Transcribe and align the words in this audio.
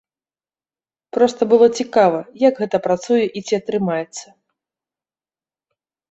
Проста 1.17 1.41
было 1.51 1.65
цікава, 1.83 2.19
як 2.47 2.53
гэта 2.61 2.77
працуе 2.87 3.25
і 3.25 3.39
ці 3.47 3.53
атрымаецца. 3.59 4.25